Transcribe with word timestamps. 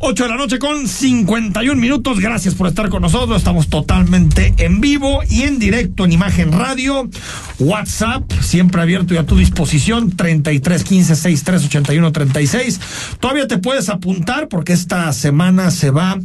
8 0.00 0.22
de 0.22 0.28
la 0.28 0.36
noche 0.36 0.58
con 0.60 0.86
51 0.86 1.80
minutos. 1.80 2.20
Gracias 2.20 2.54
por 2.54 2.68
estar 2.68 2.88
con 2.88 3.02
nosotros. 3.02 3.38
Estamos 3.38 3.68
totalmente 3.68 4.54
en 4.58 4.80
vivo 4.80 5.20
y 5.28 5.42
en 5.42 5.58
directo 5.58 6.04
en 6.04 6.12
Imagen 6.12 6.52
Radio. 6.52 7.10
WhatsApp, 7.58 8.30
siempre 8.40 8.80
abierto 8.80 9.14
y 9.14 9.16
a 9.16 9.26
tu 9.26 9.36
disposición. 9.36 10.16
33 10.16 10.84
15 10.84 11.16
63 11.16 11.64
81 11.64 12.12
36. 12.12 12.80
Todavía 13.18 13.48
te 13.48 13.58
puedes 13.58 13.88
apuntar 13.88 14.48
porque 14.48 14.72
esta 14.72 15.12
semana 15.12 15.72
se 15.72 15.90
va 15.90 16.16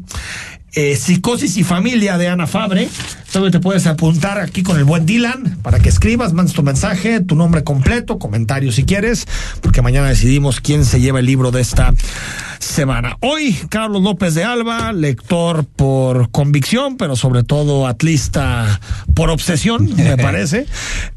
eh, 0.73 0.95
Psicosis 0.95 1.57
y 1.57 1.63
Familia 1.63 2.17
de 2.17 2.27
Ana 2.27 2.45
Fabre. 2.45 2.89
Todavía 3.33 3.49
te 3.49 3.59
puedes 3.59 3.87
apuntar 3.87 4.37
aquí 4.37 4.61
con 4.61 4.77
el 4.77 4.83
buen 4.83 5.07
Dylan 5.07 5.57
para 5.63 5.79
que 5.79 5.89
escribas, 5.89 6.33
mandes 6.33 6.53
tu 6.53 6.61
mensaje, 6.61 7.19
tu 7.19 7.33
nombre 7.33 7.63
completo, 7.63 8.19
comentario 8.19 8.71
si 8.71 8.83
quieres, 8.83 9.27
porque 9.59 9.81
mañana 9.81 10.07
decidimos 10.07 10.61
quién 10.61 10.85
se 10.85 11.01
lleva 11.01 11.19
el 11.19 11.25
libro 11.25 11.49
de 11.49 11.61
esta 11.61 11.95
semana. 12.59 13.17
Hoy, 13.21 13.57
Carlos 13.69 14.03
López 14.03 14.35
de 14.35 14.43
Alba, 14.43 14.93
lector 14.93 15.65
por 15.65 16.29
convicción, 16.29 16.95
pero 16.95 17.15
sobre 17.15 17.43
todo 17.43 17.87
atlista 17.87 18.79
por 19.15 19.31
obsesión, 19.31 19.89
me 19.95 20.15
parece, 20.23 20.67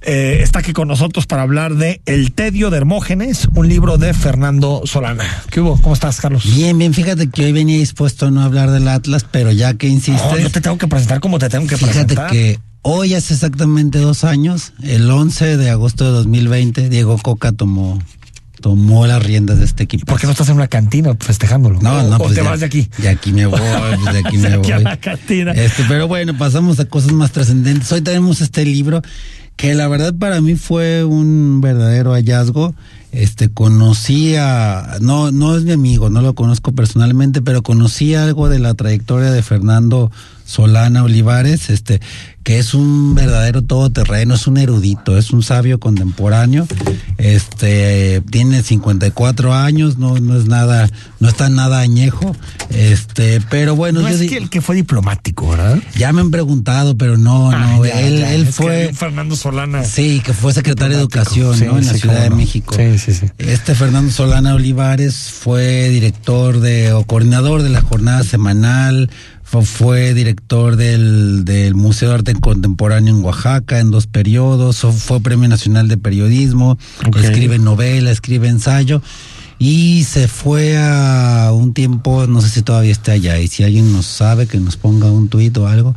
eh, 0.00 0.38
está 0.40 0.60
aquí 0.60 0.72
con 0.72 0.88
nosotros 0.88 1.26
para 1.26 1.42
hablar 1.42 1.74
de 1.74 2.00
El 2.06 2.32
Tedio 2.32 2.70
de 2.70 2.78
Hermógenes, 2.78 3.46
un 3.54 3.68
libro 3.68 3.98
de 3.98 4.14
Fernando 4.14 4.82
Solana. 4.86 5.24
¿Qué 5.50 5.60
hubo? 5.60 5.78
¿Cómo 5.82 5.94
estás, 5.94 6.18
Carlos? 6.18 6.44
Bien, 6.54 6.78
bien, 6.78 6.94
fíjate 6.94 7.28
que 7.28 7.44
hoy 7.44 7.52
venía 7.52 7.76
dispuesto 7.76 8.26
a 8.26 8.30
no 8.30 8.42
hablar 8.42 8.70
del 8.70 8.88
Atlas, 8.88 9.26
pero 9.30 9.52
ya 9.52 9.74
que 9.74 9.86
insistes... 9.86 10.32
No, 10.32 10.38
yo 10.38 10.50
te 10.50 10.62
tengo 10.62 10.78
que 10.78 10.88
presentar 10.88 11.20
como 11.20 11.38
te 11.38 11.50
tengo 11.50 11.66
que 11.66 11.76
presentar. 11.76 12.05
Fíjate 12.08 12.32
que 12.32 12.60
hoy 12.82 13.14
hace 13.14 13.34
exactamente 13.34 13.98
dos 13.98 14.24
años, 14.24 14.72
el 14.82 15.10
11 15.10 15.56
de 15.56 15.70
agosto 15.70 16.04
de 16.04 16.10
2020, 16.10 16.88
Diego 16.88 17.18
Coca 17.18 17.52
tomó 17.52 17.98
tomó 18.60 19.06
las 19.06 19.22
riendas 19.22 19.58
de 19.58 19.64
este 19.64 19.84
equipo. 19.84 20.06
¿Por 20.06 20.18
qué 20.18 20.26
no 20.26 20.32
estás 20.32 20.48
en 20.48 20.56
una 20.56 20.66
cantina 20.66 21.14
festejándolo? 21.20 21.78
No, 21.80 22.02
no, 22.02 22.16
¿O 22.16 22.18
pues 22.18 22.30
te 22.34 22.42
ya, 22.42 22.50
vas 22.50 22.60
de 22.60 22.66
aquí? 22.66 22.88
De 22.98 23.08
aquí 23.08 23.32
me 23.32 23.46
voy, 23.46 23.60
pues 24.02 24.12
de 24.12 24.18
aquí 24.26 24.38
me 24.38 24.48
a 24.48 24.56
voy. 24.56 24.82
la 24.82 24.96
cantina. 24.96 25.52
Este, 25.52 25.84
pero 25.86 26.08
bueno, 26.08 26.36
pasamos 26.36 26.80
a 26.80 26.86
cosas 26.86 27.12
más 27.12 27.32
trascendentes. 27.32 27.92
Hoy 27.92 28.00
tenemos 28.00 28.40
este 28.40 28.64
libro 28.64 29.02
que 29.56 29.74
la 29.74 29.88
verdad 29.88 30.14
para 30.18 30.40
mí 30.40 30.54
fue 30.54 31.04
un 31.04 31.60
verdadero 31.60 32.12
hallazgo. 32.12 32.74
Este, 33.12 33.48
conocí 33.50 34.34
a, 34.36 34.98
no, 35.00 35.30
no 35.32 35.56
es 35.56 35.64
mi 35.64 35.72
amigo, 35.72 36.10
no 36.10 36.20
lo 36.20 36.34
conozco 36.34 36.72
personalmente, 36.72 37.40
pero 37.42 37.62
conocí 37.62 38.14
algo 38.14 38.48
de 38.48 38.58
la 38.58 38.74
trayectoria 38.74 39.30
de 39.30 39.42
Fernando 39.42 40.10
Solana 40.46 41.02
Olivares, 41.02 41.68
este, 41.70 42.00
que 42.44 42.58
es 42.60 42.72
un 42.74 43.14
verdadero 43.16 43.62
todoterreno, 43.62 44.34
es 44.36 44.46
un 44.46 44.56
erudito, 44.56 45.18
es 45.18 45.32
un 45.32 45.42
sabio 45.42 45.80
contemporáneo, 45.80 46.66
este, 47.18 48.22
tiene 48.30 48.62
54 48.62 49.52
años, 49.52 49.98
no, 49.98 50.18
no 50.18 50.38
es 50.38 50.46
nada, 50.46 50.88
no 51.18 51.28
está 51.28 51.48
nada 51.48 51.80
añejo, 51.80 52.36
este, 52.70 53.40
pero 53.50 53.74
bueno, 53.74 54.00
No 54.02 54.08
yo 54.08 54.14
es 54.14 54.30
que 54.30 54.36
el 54.36 54.48
que 54.48 54.60
fue 54.60 54.76
diplomático, 54.76 55.48
¿verdad? 55.48 55.78
ya 55.96 56.12
me 56.12 56.20
han 56.20 56.30
preguntado, 56.30 56.96
pero 56.96 57.16
no, 57.18 57.50
Ah, 57.50 57.58
no, 57.76 57.84
ya, 57.84 58.00
él, 58.00 58.44
ya, 58.44 58.52
fue, 58.52 58.92
Fernando 58.94 59.34
Solana. 59.34 59.82
sí, 59.84 60.20
que 60.24 60.32
fue 60.32 60.52
secretario 60.52 60.96
de 60.96 61.02
Educación, 61.02 61.56
sí, 61.58 61.64
¿no? 61.64 61.78
En 61.78 61.86
la 61.86 61.94
Ciudad 61.94 62.22
de 62.22 62.30
no. 62.30 62.36
México. 62.36 62.74
Sí, 62.76 62.98
sí, 62.98 63.12
sí. 63.14 63.26
Este 63.38 63.74
Fernando 63.74 64.12
Solana 64.12 64.54
Olivares 64.54 65.16
fue 65.32 65.88
director 65.88 66.60
de, 66.60 66.92
o 66.92 67.04
coordinador 67.04 67.62
de 67.62 67.70
la 67.70 67.80
jornada 67.80 68.22
semanal, 68.22 69.10
fue, 69.46 69.64
fue 69.64 70.12
director 70.12 70.74
del, 70.74 71.44
del 71.44 71.76
Museo 71.76 72.08
de 72.08 72.14
Arte 72.16 72.34
Contemporáneo 72.34 73.16
en 73.16 73.24
Oaxaca 73.24 73.78
en 73.78 73.92
dos 73.92 74.08
periodos, 74.08 74.78
fue 74.78 75.20
Premio 75.20 75.48
Nacional 75.48 75.86
de 75.86 75.96
Periodismo, 75.96 76.78
escribe 77.16 77.60
novela, 77.60 78.10
escribe 78.10 78.48
ensayo. 78.48 79.00
Y 79.58 80.04
se 80.04 80.26
fue 80.26 80.76
a 80.76 81.50
un 81.54 81.72
tiempo, 81.72 82.26
no 82.26 82.42
sé 82.42 82.50
si 82.50 82.62
todavía 82.62 82.90
está 82.90 83.12
allá, 83.12 83.38
y 83.38 83.46
si 83.46 83.62
alguien 83.62 83.92
nos 83.92 84.04
sabe 84.04 84.48
que 84.48 84.58
nos 84.58 84.76
ponga 84.76 85.10
un 85.10 85.28
tuit 85.28 85.56
o 85.56 85.68
algo, 85.68 85.94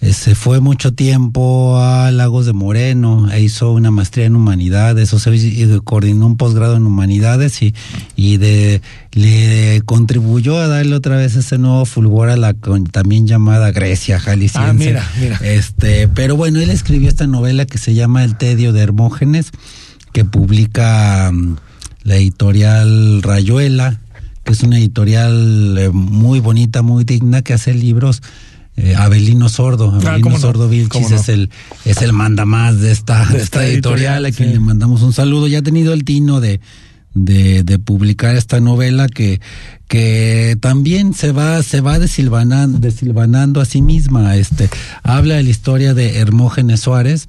eh, 0.00 0.12
se 0.12 0.34
fue 0.34 0.60
mucho 0.60 0.92
tiempo 0.92 1.76
a 1.78 2.10
Lagos 2.10 2.46
de 2.46 2.52
Moreno, 2.52 3.30
e 3.32 3.40
hizo 3.42 3.72
una 3.72 3.90
maestría 3.90 4.26
en 4.26 4.36
humanidades, 4.36 5.12
o 5.12 5.18
sea, 5.18 5.34
y- 5.34 5.80
coordinó 5.84 6.26
un 6.26 6.36
posgrado 6.36 6.76
en 6.76 6.86
humanidades 6.86 7.60
y, 7.62 7.74
y 8.14 8.36
de, 8.36 8.80
le 9.12 9.82
contribuyó 9.84 10.58
a 10.58 10.68
darle 10.68 10.94
otra 10.94 11.16
vez 11.16 11.34
ese 11.36 11.58
nuevo 11.58 11.84
fulgor 11.84 12.28
a 12.30 12.36
la 12.36 12.54
con- 12.54 12.84
también 12.84 13.26
llamada 13.26 13.72
Grecia 13.72 14.20
jalisciense. 14.20 14.68
Ah, 14.70 14.72
mira, 14.72 15.10
mira. 15.20 15.38
Este, 15.42 16.06
pero 16.08 16.36
bueno, 16.36 16.60
él 16.60 16.70
escribió 16.70 17.08
esta 17.08 17.26
novela 17.26 17.66
que 17.66 17.78
se 17.78 17.94
llama 17.94 18.22
El 18.24 18.36
Tedio 18.36 18.72
de 18.72 18.80
Hermógenes, 18.82 19.50
que 20.12 20.24
publica 20.24 21.30
mm, 21.32 21.56
la 22.04 22.16
editorial 22.16 23.22
Rayuela, 23.22 24.00
que 24.44 24.52
es 24.52 24.62
una 24.62 24.78
editorial 24.78 25.76
eh, 25.78 25.90
muy 25.90 26.40
bonita, 26.40 26.82
muy 26.82 27.04
digna, 27.04 27.42
que 27.42 27.52
hace 27.52 27.74
libros. 27.74 28.22
Eh, 28.78 28.94
Abelino 28.96 29.48
Sordo, 29.48 29.90
Abelino 29.90 30.10
Ah, 30.10 30.18
cómo 30.22 30.36
no, 30.36 30.40
Sordo 30.40 30.68
Vilchis 30.68 31.10
no. 31.10 31.16
es 31.16 31.28
el 31.28 31.50
es 31.84 32.00
el 32.02 32.12
mandamás 32.12 32.80
de 32.80 32.92
esta, 32.92 33.26
De 33.26 33.38
esta 33.38 33.66
editorial, 33.66 34.24
editorial, 34.24 34.26
a 34.26 34.32
quien 34.32 34.48
sí. 34.50 34.54
le 34.54 34.60
mandamos 34.60 35.02
un 35.02 35.12
saludo. 35.12 35.46
Ya 35.48 35.58
ha 35.58 35.62
tenido 35.62 35.92
el 35.92 36.04
tino 36.04 36.40
de, 36.40 36.60
de, 37.14 37.64
de 37.64 37.78
publicar 37.78 38.36
esta 38.36 38.60
novela 38.60 39.08
que, 39.08 39.40
que 39.88 40.56
también 40.60 41.14
se 41.14 41.32
va, 41.32 41.62
se 41.62 41.80
va 41.80 41.98
desilvanando, 41.98 42.78
desilvanando 42.78 43.60
a 43.60 43.64
sí 43.64 43.82
misma. 43.82 44.36
Este, 44.36 44.70
habla 45.02 45.34
de 45.36 45.42
la 45.42 45.50
historia 45.50 45.94
de 45.94 46.18
Hermógenes 46.18 46.80
Suárez, 46.80 47.28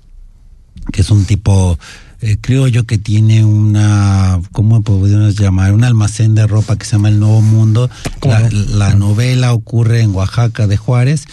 que 0.92 1.02
es 1.02 1.10
un 1.10 1.26
tipo 1.26 1.80
eh, 2.22 2.38
criollo 2.40 2.86
que 2.86 2.98
tiene 2.98 3.46
una, 3.46 4.40
¿cómo 4.52 4.82
podemos 4.82 5.36
llamar? 5.38 5.74
Un 5.74 5.84
almacén 5.84 6.36
de 6.36 6.48
ropa 6.48 6.78
que 6.78 6.86
se 6.86 6.94
llama 6.94 7.10
El 7.10 7.20
Nuevo 7.20 7.42
Mundo. 7.42 7.90
¿Cómo 8.20 8.34
La, 8.34 8.50
la 8.50 8.96
novela 8.96 9.54
ocurre 9.54 10.02
en 10.02 10.14
Oaxaca 10.14 10.68
de 10.68 10.78
Juárez 10.78 11.26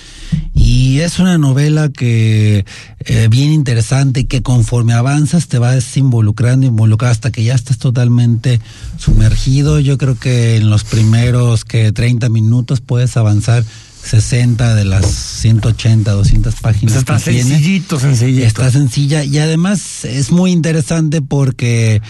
y 0.54 1.00
es 1.00 1.19
una 1.19 1.38
novela 1.38 1.91
que 1.91 2.64
eh, 3.00 3.28
bien 3.28 3.52
interesante 3.52 4.20
y 4.20 4.25
que 4.25 4.42
conforme 4.42 4.94
avanzas 4.94 5.48
te 5.48 5.58
vas 5.58 5.96
involucrando, 5.96 6.66
involucrando 6.66 7.12
hasta 7.12 7.30
que 7.30 7.44
ya 7.44 7.54
estás 7.54 7.78
totalmente 7.78 8.60
sumergido. 8.96 9.80
Yo 9.80 9.98
creo 9.98 10.19
que 10.19 10.56
en 10.56 10.70
los 10.70 10.84
primeros 10.84 11.64
que 11.64 11.92
30 11.92 12.28
minutos 12.30 12.80
puedes 12.80 13.16
avanzar 13.16 13.64
60 14.06 14.75
de 14.75 14.84
las 14.84 15.06
180, 15.06 16.12
200 16.12 16.55
páginas 16.56 16.93
Pues 16.93 16.97
está 16.97 17.19
que 17.19 17.33
tiene. 17.33 17.50
sencillito, 17.56 17.99
sencillito. 17.99 18.47
Está 18.47 18.71
sencilla 18.71 19.25
y 19.25 19.39
además 19.39 20.05
es 20.05 20.31
muy 20.31 20.53
interesante 20.53 21.22
porque 21.22 22.00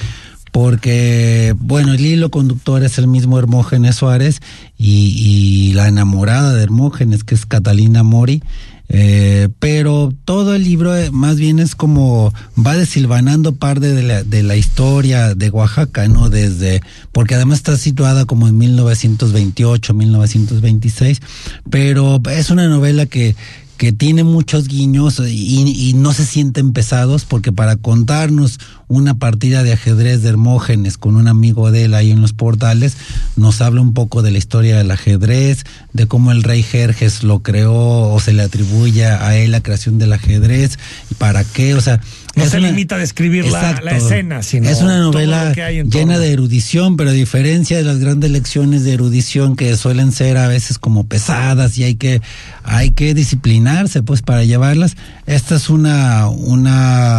porque 0.53 1.55
bueno 1.59 1.93
el 1.93 2.05
hilo 2.05 2.31
conductor 2.31 2.83
es 2.83 2.99
el 2.99 3.09
mismo 3.09 3.39
Hermógenes 3.39 3.97
Suárez 3.97 4.41
y, 4.79 5.15
y 5.17 5.73
la 5.75 5.89
enamorada 5.89 6.55
de 6.55 6.63
Hermógenes 6.63 7.25
que 7.25 7.35
es 7.35 7.45
Catalina 7.47 8.03
Mori 8.03 8.43
eh, 8.89 9.49
pero 9.59 10.13
todo 10.25 10.55
el 10.55 10.63
libro 10.63 10.97
eh, 10.97 11.11
más 11.11 11.37
bien 11.37 11.59
es 11.59 11.75
como 11.75 12.33
va 12.57 12.77
desilvanando 12.77 13.55
parte 13.55 13.93
de 13.93 14.03
la, 14.03 14.23
de 14.23 14.43
la 14.43 14.57
historia 14.57 15.35
de 15.35 15.51
Oaxaca, 15.51 16.07
¿no? 16.09 16.31
Desde, 16.31 16.81
porque 17.13 17.35
además 17.35 17.59
está 17.59 17.77
situada 17.77 18.27
como 18.27 18.47
en 18.47 18.57
1928, 18.59 19.95
1926, 19.95 21.21
pero 21.69 22.21
es 22.31 22.51
una 22.51 22.69
novela 22.69 23.07
que, 23.07 23.35
que 23.77 23.93
tiene 23.93 24.23
muchos 24.23 24.69
guiños 24.69 25.21
y, 25.21 25.89
y 25.91 25.93
no 25.95 26.13
se 26.13 26.25
sienten 26.25 26.73
pesados 26.73 27.25
porque 27.25 27.53
para 27.53 27.77
contarnos 27.77 28.59
una 28.89 29.15
partida 29.15 29.63
de 29.63 29.73
ajedrez 29.73 30.23
de 30.23 30.29
Hermógenes 30.29 30.97
con 30.99 31.17
un 31.17 31.29
amigo 31.29 31.71
de 31.71 31.85
él 31.85 31.95
ahí 31.95 32.11
en 32.11 32.21
los 32.21 32.33
portales, 32.33 32.97
nos 33.37 33.61
habla 33.61 33.81
un 33.81 33.95
poco 33.95 34.23
de 34.23 34.31
la 34.31 34.39
historia 34.39 34.77
del 34.79 34.91
ajedrez, 34.91 35.65
de 35.93 36.07
cómo 36.07 36.31
el 36.33 36.43
rey 36.43 36.63
Jerjes 36.63 37.23
lo 37.23 37.43
creó 37.43 37.75
o 38.13 38.21
se 38.21 38.33
le 38.33 38.43
atribuye 38.43 39.07
a 39.07 39.37
él 39.37 39.51
la 39.51 39.61
creación 39.63 39.99
del 39.99 40.13
ajedrez, 40.13 40.79
y 41.11 41.15
para 41.15 41.45
qué, 41.45 41.75
o 41.75 41.81
sea... 41.81 42.01
No 42.37 42.45
se 42.47 42.59
una- 42.59 42.69
limita 42.69 42.97
a 42.97 42.99
describir 42.99 43.47
la, 43.47 43.59
Exacto. 43.61 43.85
la 43.87 43.97
escena, 43.97 44.43
sino 44.43 44.69
es 44.69 44.83
una 44.83 44.99
novela 44.99 45.55
llena 45.55 46.19
de 46.19 46.33
erudición, 46.33 46.99
pero 46.99 47.09
a 47.11 47.13
diferencia 47.15 47.79
de 47.79 47.83
las 47.83 47.99
grandes 47.99 48.31
lecciones 48.31 48.85
de 48.85 48.93
erudición 48.93 49.57
que 49.57 49.75
suelen 49.79 50.13
ser 50.13 50.37
a 50.37 50.47
veces 50.47 50.79
como 50.79 51.07
pesadas 51.07 51.79
y 51.79 51.85
hay 51.85 51.95
que 51.95 52.21
hay 52.63 52.91
que 52.91 53.15
disciplinarse 53.15 54.03
pues 54.03 54.21
para 54.21 54.45
llevarlas, 54.45 54.97
esta 55.27 55.55
es 55.57 55.71
una 55.71 56.29
una 56.29 57.16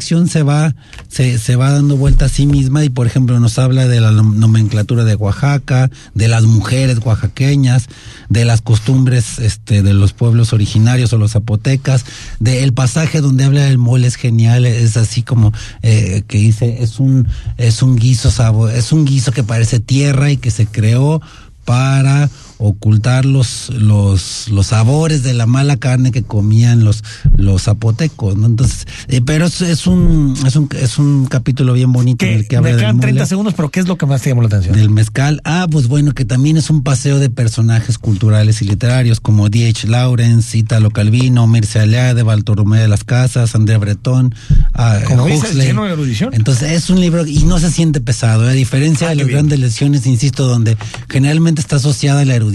se 0.00 0.42
va 0.42 0.74
se, 1.08 1.38
se 1.38 1.56
va 1.56 1.70
dando 1.72 1.96
vuelta 1.96 2.24
a 2.24 2.28
sí 2.28 2.46
misma 2.46 2.84
y 2.84 2.88
por 2.88 3.06
ejemplo 3.06 3.38
nos 3.38 3.58
habla 3.58 3.86
de 3.86 4.00
la 4.00 4.10
nom- 4.12 4.34
nomenclatura 4.34 5.04
de 5.04 5.14
Oaxaca, 5.14 5.90
de 6.14 6.28
las 6.28 6.44
mujeres 6.44 6.98
oaxaqueñas, 7.04 7.86
de 8.28 8.44
las 8.44 8.60
costumbres 8.62 9.38
este 9.38 9.82
de 9.82 9.92
los 9.94 10.12
pueblos 10.12 10.52
originarios 10.52 11.12
o 11.12 11.18
los 11.18 11.32
zapotecas, 11.32 12.04
del 12.38 12.72
pasaje 12.72 13.20
donde 13.20 13.44
habla 13.44 13.62
del 13.64 13.78
mole 13.78 14.06
es 14.06 14.16
genial, 14.16 14.66
es 14.66 14.96
así 14.96 15.22
como 15.22 15.52
eh, 15.82 16.22
que 16.26 16.38
dice 16.38 16.82
es 16.82 16.98
un 16.98 17.28
es 17.58 17.82
un 17.82 17.96
guiso 17.96 18.30
sabo, 18.30 18.68
es 18.68 18.92
un 18.92 19.04
guiso 19.04 19.32
que 19.32 19.42
parece 19.42 19.80
tierra 19.80 20.30
y 20.30 20.36
que 20.36 20.50
se 20.50 20.66
creó 20.66 21.20
para 21.64 22.28
ocultar 22.62 23.24
los, 23.24 23.70
los, 23.70 24.48
los 24.50 24.66
sabores 24.68 25.22
de 25.22 25.32
la 25.34 25.46
mala 25.46 25.78
carne 25.78 26.12
que 26.12 26.22
comían 26.22 26.84
los, 26.84 27.02
los 27.36 27.62
zapotecos, 27.62 28.36
¿no? 28.36 28.46
Entonces, 28.46 28.86
eh, 29.08 29.20
pero 29.24 29.46
es, 29.46 29.60
es, 29.62 29.86
un, 29.86 30.34
es, 30.46 30.54
un, 30.56 30.68
es 30.80 30.98
un 30.98 31.26
capítulo 31.26 31.72
bien 31.72 31.90
bonito 31.92 32.24
en 32.26 32.34
el 32.34 32.48
que 32.48 32.56
habla 32.56 32.70
me 32.72 32.76
quedan 32.76 32.96
del 32.96 33.00
30 33.00 33.18
mole, 33.20 33.28
segundos, 33.28 33.54
pero 33.54 33.70
¿qué 33.70 33.80
es 33.80 33.88
lo 33.88 33.96
que 33.96 34.06
más 34.06 34.20
te 34.22 34.28
llamó 34.30 34.42
la 34.42 34.48
atención? 34.48 34.76
del 34.76 34.90
mezcal. 34.90 35.40
Ah, 35.44 35.66
pues 35.70 35.88
bueno, 35.88 36.12
que 36.12 36.24
también 36.24 36.56
es 36.58 36.68
un 36.70 36.82
paseo 36.82 37.18
de 37.18 37.30
personajes 37.30 37.96
culturales 37.98 38.60
y 38.62 38.66
literarios 38.66 39.20
como 39.20 39.48
D.H. 39.48 39.88
Lawrence, 39.88 40.56
Italo 40.58 40.90
Calvino, 40.90 41.46
Mircea 41.46 41.84
Eliade, 41.84 42.22
Bartolomé 42.22 42.78
de 42.78 42.88
las 42.88 43.04
Casas, 43.04 43.54
Andrea 43.54 43.78
Breton, 43.78 44.34
ah, 44.74 44.98
Como 45.06 45.24
Huxley. 45.24 45.66
lleno 45.68 45.84
de 45.84 45.92
erudición. 45.92 46.34
Entonces 46.34 46.72
es 46.72 46.90
un 46.90 47.00
libro 47.00 47.26
y 47.26 47.44
no 47.44 47.58
se 47.58 47.70
siente 47.70 48.00
pesado, 48.02 48.46
¿eh? 48.46 48.50
a 48.50 48.52
diferencia 48.52 49.06
Ah, 49.06 49.10
de 49.10 49.16
las 49.16 49.26
bien. 49.26 49.38
grandes 49.38 49.58
lecciones, 49.60 50.06
insisto, 50.06 50.46
donde 50.46 50.76
generalmente 51.08 51.60
está 51.62 51.76
asociada 51.76 52.24
la 52.24 52.34
erudición, 52.34 52.49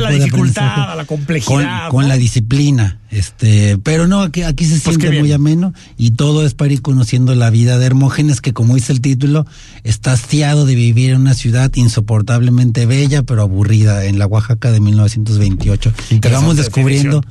la 0.00 0.10
dificultad, 0.10 0.96
la 0.96 1.04
complejidad, 1.04 1.88
Con, 1.88 2.08
la 2.08 2.16
disciplina. 2.16 2.98
Este, 3.14 3.78
pero 3.78 4.08
no, 4.08 4.22
aquí, 4.22 4.42
aquí 4.42 4.64
se 4.64 4.80
Pues 4.80 4.96
siente 4.96 5.20
muy 5.20 5.30
ameno 5.30 5.72
y 5.96 6.10
todo 6.12 6.44
es 6.44 6.54
para 6.54 6.72
ir 6.72 6.82
conociendo 6.82 7.32
la 7.36 7.48
vida 7.48 7.78
de 7.78 7.86
Hermógenes, 7.86 8.40
que 8.40 8.52
como 8.52 8.74
dice 8.74 8.92
el 8.92 9.00
título, 9.00 9.46
está 9.84 10.10
hastiado 10.12 10.66
de 10.66 10.74
vivir 10.74 11.10
en 11.10 11.20
una 11.20 11.34
ciudad 11.34 11.70
insoportablemente 11.76 12.86
bella, 12.86 13.22
pero 13.22 13.42
aburrida, 13.42 14.04
en 14.06 14.18
la 14.18 14.26
Oaxaca 14.26 14.72
de 14.72 14.80
1928. 14.80 15.92
Y 16.10 16.18
vamos 16.28 16.56
descubriendo 16.56 17.22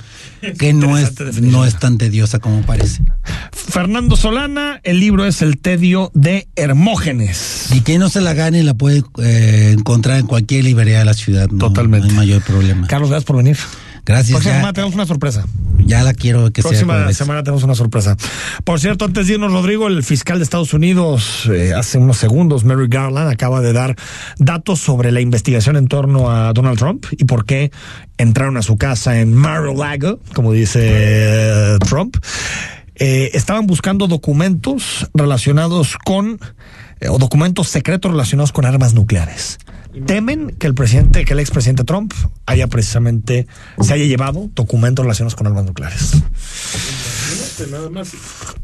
que 0.57 0.71
no 0.71 0.97
es, 0.97 1.15
definición. 1.15 1.51
no 1.51 1.65
es 1.65 1.77
tan 1.77 1.97
tediosa 1.97 2.39
como 2.39 2.61
parece. 2.61 3.03
Fernando 3.51 4.15
Solana, 4.15 4.79
el 4.83 5.01
libro 5.01 5.25
es 5.25 5.41
El 5.41 5.57
tedio 5.57 6.11
de 6.13 6.47
Hermógenes. 6.55 7.67
Y 7.73 7.81
quien 7.81 7.99
no 7.99 8.07
se 8.07 8.21
la 8.21 8.33
gane 8.33 8.63
la 8.63 8.73
puede 8.73 9.03
eh, 9.21 9.75
encontrar 9.77 10.17
en 10.19 10.27
cualquier 10.27 10.63
librería 10.63 10.99
de 10.99 11.05
la 11.05 11.13
ciudad. 11.13 11.49
No, 11.49 11.67
Totalmente. 11.67 12.07
No 12.07 12.13
hay 12.13 12.27
mayor 12.27 12.41
problema. 12.41 12.87
Carlos, 12.87 13.09
gracias 13.09 13.25
por 13.25 13.35
venir. 13.35 13.57
Gracias. 14.05 14.31
Próxima 14.31 14.53
Ya, 14.53 14.57
semana 14.59 14.73
tenemos 14.73 14.95
una 14.95 15.05
sorpresa. 15.05 15.45
ya 15.85 16.03
la 16.03 16.13
quiero 16.13 16.51
que 16.51 16.61
sea. 16.61 16.69
Próxima 16.71 17.13
semana 17.13 17.43
tenemos 17.43 17.63
una 17.63 17.75
sorpresa. 17.75 18.17
Por 18.63 18.79
cierto, 18.79 19.05
antes 19.05 19.27
de 19.27 19.33
irnos, 19.35 19.51
Rodrigo, 19.53 19.87
el 19.87 20.03
fiscal 20.03 20.39
de 20.39 20.43
Estados 20.43 20.73
Unidos, 20.73 21.49
eh, 21.51 21.73
hace 21.73 21.97
unos 21.97 22.17
segundos, 22.17 22.65
Mary 22.65 22.87
Garland, 22.89 23.29
acaba 23.31 23.61
de 23.61 23.71
dar 23.71 23.95
datos 24.39 24.79
sobre 24.79 25.11
la 25.11 25.21
investigación 25.21 25.77
en 25.77 25.87
torno 25.87 26.29
a 26.31 26.51
Donald 26.53 26.77
Trump 26.77 27.05
y 27.11 27.23
por 27.25 27.45
qué 27.45 27.71
entraron 28.17 28.57
a 28.57 28.61
su 28.61 28.77
casa 28.77 29.19
en 29.19 29.33
Mar-a-Lago, 29.33 30.19
como 30.33 30.51
dice 30.51 30.79
eh, 30.83 31.77
Trump. 31.87 32.17
Eh, 32.95 33.31
estaban 33.33 33.65
buscando 33.67 34.07
documentos 34.07 35.09
relacionados 35.13 35.97
con, 36.03 36.39
o 37.09 37.17
documentos 37.17 37.69
secretos 37.69 38.11
relacionados 38.11 38.51
con 38.51 38.65
armas 38.65 38.93
nucleares. 38.93 39.57
Temen 40.05 40.55
que 40.57 40.67
el 40.67 40.73
presidente, 40.73 41.23
que 41.25 41.33
el 41.33 41.39
expresidente 41.39 41.83
Trump 41.83 42.13
haya 42.45 42.67
precisamente, 42.67 43.47
se 43.81 43.93
haya 43.93 44.05
llevado 44.05 44.49
documentos 44.55 45.03
relacionados 45.05 45.35
con 45.35 45.47
armas 45.47 45.65
nucleares. 45.65 46.13
Nada 47.69 47.89
más. 47.89 48.11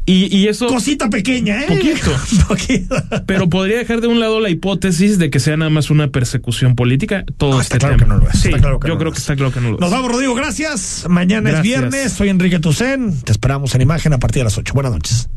Y, 0.04 0.36
y 0.36 0.48
eso. 0.48 0.66
Cosita 0.66 1.08
pequeña, 1.08 1.62
¿eh? 1.62 1.66
Poquito. 1.68 2.10
Poquito. 2.48 2.96
Pero 3.26 3.48
podría 3.48 3.78
dejar 3.78 4.00
de 4.00 4.08
un 4.08 4.18
lado 4.18 4.40
la 4.40 4.50
hipótesis 4.50 5.18
de 5.18 5.30
que 5.30 5.38
sea 5.38 5.56
nada 5.56 5.70
más 5.70 5.90
una 5.90 6.08
persecución 6.08 6.74
política. 6.74 7.24
Todo 7.38 7.52
No, 7.52 7.60
este 7.60 7.74
está 7.76 7.86
claro 7.88 7.96
que 8.02 8.06
no 8.06 8.16
lo 8.18 8.28
es, 8.28 8.38
Sí, 8.40 8.48
está 8.48 8.58
claro 8.60 8.80
que 8.80 8.88
yo 8.88 8.94
no 8.94 8.98
creo 8.98 9.06
lo 9.10 9.12
que 9.12 9.18
es. 9.18 9.22
está 9.22 9.36
claro 9.36 9.52
que 9.52 9.60
no 9.60 9.70
lo 9.70 9.78
Nos 9.78 9.88
es. 9.88 9.92
vamos, 9.92 10.10
Rodrigo. 10.12 10.34
Gracias. 10.34 11.04
Mañana 11.08 11.50
Gracias. 11.50 11.58
es 11.58 11.62
viernes. 11.62 12.12
Soy 12.12 12.28
Enrique 12.28 12.58
Tucen. 12.58 13.20
Te 13.22 13.30
esperamos 13.32 13.74
en 13.74 13.82
imagen 13.82 14.12
a 14.12 14.18
partir 14.18 14.40
de 14.40 14.44
las 14.44 14.58
8. 14.58 14.74
Buenas 14.74 14.92
noches. 14.92 15.28